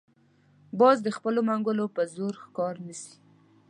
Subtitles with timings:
[0.79, 3.15] باز د خپلو منګولو په زور ښکار نیسي